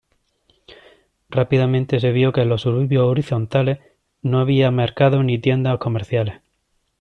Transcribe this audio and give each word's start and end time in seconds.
Rápidamente 1.29 1.99
se 1.99 2.11
vio 2.11 2.33
que 2.33 2.41
en 2.41 2.49
los 2.49 2.61
suburbios 2.63 3.03
horizontales, 3.03 3.81
no 4.23 4.39
había 4.39 4.71
mercados 4.71 5.23
ni 5.23 5.37
tiendas 5.37 5.77
comerciales. 5.77 6.41